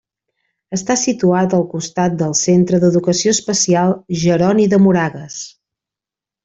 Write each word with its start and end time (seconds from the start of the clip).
Està 0.77 0.95
situat 1.01 1.53
al 1.57 1.65
costat 1.73 2.17
del 2.23 2.33
centre 2.41 2.81
d'educació 2.85 3.37
especial 3.37 3.95
Jeroni 4.23 4.69
de 4.75 4.85
Moragues. 4.87 5.41